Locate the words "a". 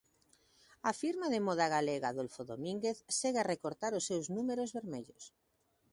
0.89-0.91, 3.41-3.49